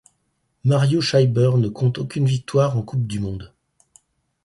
[0.63, 3.53] Mario Scheiber ne compte aucune victoire en coupe du monde.